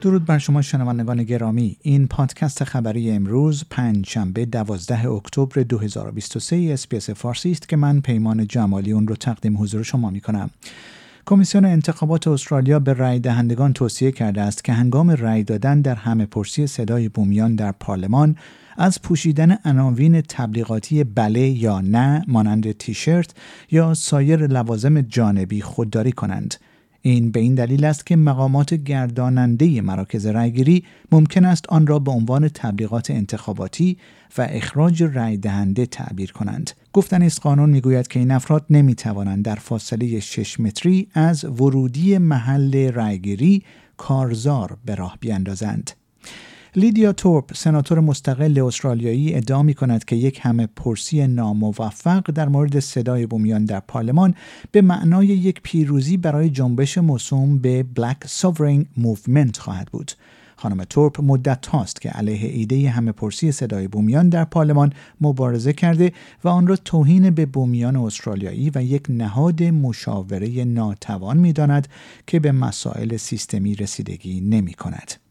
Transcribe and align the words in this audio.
درود 0.00 0.24
بر 0.24 0.38
شما 0.38 0.62
شنوندگان 0.62 1.22
گرامی. 1.22 1.76
این 1.82 2.06
پادکست 2.06 2.64
خبری 2.64 3.10
امروز 3.10 3.64
پنج 3.70 4.08
شنبه 4.08 4.44
12 4.44 5.10
اکتبر 5.10 5.62
2023 5.62 6.56
SBS 6.72 7.10
فارسی 7.10 7.50
است 7.50 7.68
که 7.68 7.76
من 7.76 8.00
پیمان 8.00 8.46
جمالی 8.46 8.92
اون 8.92 9.08
رو 9.08 9.16
تقدیم 9.16 9.62
حضور 9.62 9.82
شما 9.82 10.10
می 10.10 10.20
کنم 10.20 10.50
کمیسیون 11.26 11.64
انتخابات 11.64 12.28
استرالیا 12.28 12.78
به 12.78 12.92
رای 12.92 13.18
دهندگان 13.18 13.72
توصیه 13.72 14.12
کرده 14.12 14.40
است 14.40 14.64
که 14.64 14.72
هنگام 14.72 15.10
رای 15.10 15.42
دادن 15.42 15.80
در 15.80 15.94
همه 15.94 16.26
پرسی 16.26 16.66
صدای 16.66 17.08
بومیان 17.08 17.54
در 17.54 17.72
پارلمان 17.72 18.36
از 18.76 19.02
پوشیدن 19.02 19.58
عناوین 19.64 20.20
تبلیغاتی 20.20 21.04
بله 21.04 21.40
یا 21.40 21.80
نه 21.80 22.24
مانند 22.28 22.72
تیشرت 22.72 23.34
یا 23.70 23.94
سایر 23.94 24.46
لوازم 24.46 25.00
جانبی 25.00 25.62
خودداری 25.62 26.12
کنند. 26.12 26.54
این 27.02 27.30
به 27.30 27.40
این 27.40 27.54
دلیل 27.54 27.84
است 27.84 28.06
که 28.06 28.16
مقامات 28.16 28.74
گرداننده 28.74 29.80
مراکز 29.80 30.26
رأیگیری 30.26 30.84
ممکن 31.12 31.44
است 31.44 31.64
آن 31.68 31.86
را 31.86 31.98
به 31.98 32.10
عنوان 32.10 32.48
تبلیغات 32.48 33.10
انتخاباتی 33.10 33.98
و 34.38 34.46
اخراج 34.50 35.02
رأی 35.02 35.36
دهنده 35.36 35.86
تعبیر 35.86 36.32
کنند. 36.32 36.70
گفتن 36.92 37.22
است 37.22 37.40
قانون 37.40 37.70
می‌گوید 37.70 38.08
که 38.08 38.18
این 38.18 38.30
افراد 38.30 38.66
نمی 38.70 38.94
توانند 38.94 39.44
در 39.44 39.54
فاصله 39.54 40.20
6 40.20 40.60
متری 40.60 41.08
از 41.14 41.44
ورودی 41.44 42.18
محل 42.18 42.90
رأیگیری 42.92 43.62
کارزار 43.96 44.78
به 44.84 44.94
راه 44.94 45.16
بیاندازند. 45.20 45.90
لیدیا 46.76 47.12
تورپ 47.12 47.54
سناتور 47.54 48.00
مستقل 48.00 48.60
استرالیایی 48.60 49.34
ادعا 49.34 49.62
می 49.62 49.74
کند 49.74 50.04
که 50.04 50.16
یک 50.16 50.40
همه 50.42 50.68
پرسی 50.76 51.26
ناموفق 51.26 52.30
در 52.30 52.48
مورد 52.48 52.80
صدای 52.80 53.26
بومیان 53.26 53.64
در 53.64 53.80
پارلمان 53.80 54.34
به 54.72 54.82
معنای 54.82 55.26
یک 55.26 55.60
پیروزی 55.62 56.16
برای 56.16 56.50
جنبش 56.50 56.98
موسوم 56.98 57.58
به 57.58 57.86
Black 58.00 58.26
Sovereign 58.26 59.00
Movement 59.02 59.58
خواهد 59.58 59.88
بود. 59.92 60.12
خانم 60.56 60.84
تورپ 60.84 61.20
مدت 61.20 61.66
هاست 61.66 62.00
که 62.00 62.10
علیه 62.10 62.48
ایده 62.48 62.90
همه 62.90 63.12
پرسی 63.12 63.52
صدای 63.52 63.88
بومیان 63.88 64.28
در 64.28 64.44
پارلمان 64.44 64.92
مبارزه 65.20 65.72
کرده 65.72 66.12
و 66.44 66.48
آن 66.48 66.66
را 66.66 66.76
توهین 66.76 67.30
به 67.30 67.46
بومیان 67.46 67.96
استرالیایی 67.96 68.70
و 68.74 68.82
یک 68.82 69.02
نهاد 69.08 69.62
مشاوره 69.62 70.64
ناتوان 70.64 71.36
می 71.36 71.52
داند 71.52 71.88
که 72.26 72.40
به 72.40 72.52
مسائل 72.52 73.16
سیستمی 73.16 73.74
رسیدگی 73.74 74.40
نمی 74.40 74.74
کند. 74.74 75.29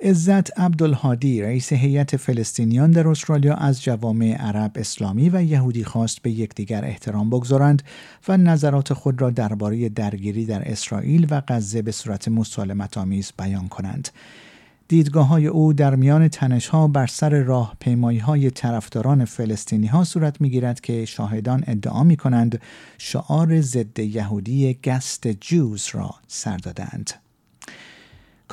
عزت 0.00 0.60
عبدالهادی 0.60 1.42
رئیس 1.42 1.72
هیئت 1.72 2.16
فلسطینیان 2.16 2.90
در 2.90 3.08
استرالیا 3.08 3.54
از 3.54 3.82
جوامع 3.82 4.36
عرب 4.40 4.72
اسلامی 4.74 5.30
و 5.30 5.42
یهودی 5.42 5.84
خواست 5.84 6.22
به 6.22 6.30
یکدیگر 6.30 6.84
احترام 6.84 7.30
بگذارند 7.30 7.82
و 8.28 8.36
نظرات 8.36 8.92
خود 8.92 9.20
را 9.20 9.30
درباره 9.30 9.88
درگیری 9.88 10.46
در 10.46 10.72
اسرائیل 10.72 11.26
و 11.30 11.42
غزه 11.48 11.82
به 11.82 11.92
صورت 11.92 12.28
مسالمت 12.28 12.98
آمیز 12.98 13.32
بیان 13.38 13.68
کنند. 13.68 14.08
دیدگاه 14.88 15.26
های 15.26 15.46
او 15.46 15.72
در 15.72 15.94
میان 15.94 16.28
تنش 16.28 16.66
ها 16.66 16.88
بر 16.88 17.06
سر 17.06 17.42
راه 17.42 17.76
پیمایی 17.80 18.18
های 18.18 18.50
طرفداران 18.50 19.24
فلسطینی 19.24 19.86
ها 19.86 20.04
صورت 20.04 20.40
می 20.40 20.50
گیرد 20.50 20.80
که 20.80 21.04
شاهدان 21.04 21.64
ادعا 21.66 22.04
می 22.04 22.16
کنند 22.16 22.60
شعار 22.98 23.60
ضد 23.60 23.98
یهودی 23.98 24.78
گست 24.84 25.28
جوز 25.28 25.88
را 25.92 26.14
سر 26.28 26.56
دادند. 26.56 27.10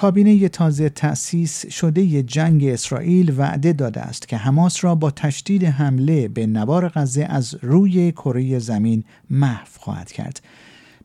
کابینه 0.01 0.49
تازه 0.49 0.89
تأسیس 0.89 1.65
شده 1.67 2.23
جنگ 2.23 2.65
اسرائیل 2.65 3.33
وعده 3.37 3.73
داده 3.73 4.01
است 4.01 4.27
که 4.27 4.37
حماس 4.37 4.83
را 4.83 4.95
با 4.95 5.11
تشدید 5.11 5.63
حمله 5.63 6.27
به 6.27 6.47
نوار 6.47 6.89
غزه 6.89 7.23
از 7.23 7.55
روی 7.61 8.11
کره 8.11 8.59
زمین 8.59 9.03
محو 9.29 9.67
خواهد 9.77 10.11
کرد. 10.11 10.41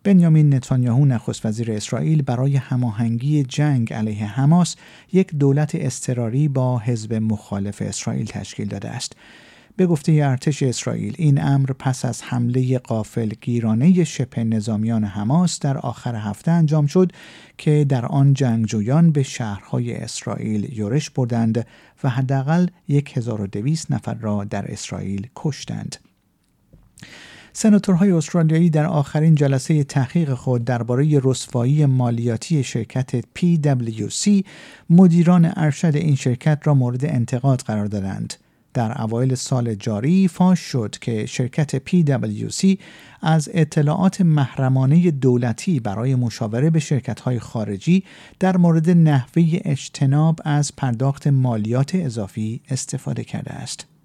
بنیامین 0.05 0.55
نتانیاهو 0.55 1.05
نخست 1.05 1.47
وزیر 1.47 1.73
اسرائیل 1.73 2.23
برای 2.23 2.57
هماهنگی 2.57 3.43
جنگ 3.43 3.93
علیه 3.93 4.27
حماس 4.27 4.77
یک 5.13 5.35
دولت 5.35 5.71
اضطراری 5.75 6.49
با 6.49 6.79
حزب 6.79 7.15
مخالف 7.15 7.83
اسرائیل 7.83 8.27
تشکیل 8.27 8.69
داده 8.69 8.89
است. 8.89 9.17
به 9.77 9.87
گفته 9.87 10.13
ارتش 10.13 10.63
اسرائیل 10.63 11.15
این 11.19 11.43
امر 11.43 11.73
پس 11.79 12.05
از 12.05 12.23
حمله 12.23 12.79
قافل 12.79 13.29
گیرانه 13.41 14.05
شبه 14.05 14.45
نظامیان 14.45 15.05
حماس 15.05 15.61
در 15.61 15.79
آخر 15.79 16.15
هفته 16.15 16.51
انجام 16.51 16.87
شد 16.87 17.13
که 17.59 17.87
در 17.89 18.07
آن 18.07 18.35
جنگجویان 18.35 19.11
به 19.11 19.23
شهرهای 19.23 19.95
اسرائیل 19.95 20.79
یورش 20.79 21.11
بردند 21.11 21.67
و 22.05 22.09
حداقل 22.09 22.67
1200 22.89 23.93
نفر 23.93 24.15
را 24.15 24.45
در 24.45 24.73
اسرائیل 24.73 25.27
کشتند. 25.37 25.97
سناتورهای 27.53 28.11
استرالیایی 28.11 28.71
در 28.71 28.87
آخرین 28.87 29.35
جلسه 29.35 29.85
تحقیق 29.85 30.35
خود 30.35 30.65
درباره 30.65 31.21
رسوایی 31.25 31.87
مالیاتی 31.87 32.65
شرکت 32.65 33.21
PwC 33.21 34.45
مدیران 34.91 35.53
ارشد 35.57 35.97
این 35.97 36.15
شرکت 36.15 36.59
را 36.65 36.75
مورد 36.75 37.05
انتقاد 37.05 37.61
قرار 37.61 37.87
دادند. 37.87 38.35
در 38.77 39.03
اوایل 39.03 39.35
سال 39.35 39.75
جاری 39.75 40.29
فاش 40.29 40.61
شد 40.61 40.97
که 41.01 41.27
شرکت 41.27 41.77
PwC 41.79 42.79
از 43.23 43.51
اطلاعات 43.55 44.21
محرمانه 44.21 45.11
دولتی 45.11 45.81
برای 45.81 46.15
مشاوره 46.15 46.71
به 46.71 46.79
شرکت‌های 46.79 47.39
خارجی 47.39 48.05
در 48.41 48.57
مورد 48.57 48.91
نحوه 48.91 49.45
اجتناب 49.65 50.41
از 50.45 50.77
پرداخت 50.77 51.27
مالیات 51.27 51.95
اضافی 51.95 52.61
استفاده 52.71 53.25
کرده 53.25 53.51
است. 53.53 53.96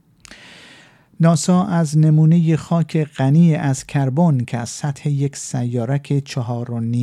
ناسا 1.21 1.65
از 1.65 1.97
نمونه 1.97 2.55
خاک 2.55 3.03
غنی 3.03 3.55
از 3.55 3.85
کربن 3.85 4.37
که 4.37 4.57
از 4.57 4.69
سطح 4.69 5.09
یک 5.09 5.35
سیارک 5.35 6.23
4.5 6.27 6.37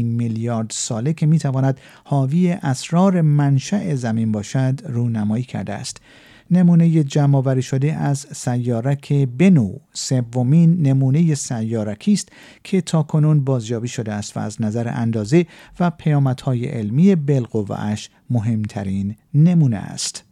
میلیارد 0.05 0.71
ساله 0.71 1.13
که 1.13 1.27
می‌تواند 1.27 1.81
حاوی 2.05 2.51
اسرار 2.51 3.21
منشأ 3.21 3.95
زمین 3.95 4.33
باشد 4.33 4.81
رونمایی 4.89 5.45
کرده 5.45 5.75
است. 5.75 6.01
نمونه 6.51 7.05
جمع 7.05 7.61
شده 7.61 7.93
از 7.93 8.27
سیارک 8.33 9.13
بنو 9.13 9.75
سومین 9.93 10.83
نمونه 10.83 11.35
سیارکی 11.35 12.13
است 12.13 12.29
که 12.65 12.81
تاکنون 12.81 13.45
بازیابی 13.45 13.89
شده 13.89 14.13
است 14.13 14.37
و 14.37 14.41
از 14.41 14.63
نظر 14.63 14.89
اندازه 14.89 15.47
و 15.81 15.91
پیامدهای 15.91 16.67
علمی 16.67 17.15
بالقوهاش 17.15 18.11
مهمترین 18.31 19.17
نمونه 19.35 19.77
است. 19.77 20.28